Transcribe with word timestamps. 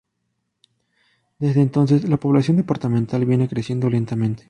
Desde 1.37 1.61
entonces, 1.61 2.09
la 2.09 2.17
población 2.17 2.57
departamental 2.57 3.23
viene 3.23 3.47
creciendo 3.47 3.87
lentamente. 3.87 4.39